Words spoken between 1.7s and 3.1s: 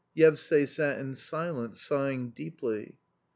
sighing deeply.